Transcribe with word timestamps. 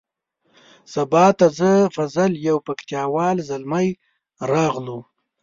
سبا 0.93 1.25
ته 1.37 1.47
زه 1.57 1.71
فضل 1.95 2.31
یو 2.47 2.57
پکتیا 2.67 3.03
وال 3.13 3.37
زلمی 3.49 3.89
راغلو. 4.51 4.99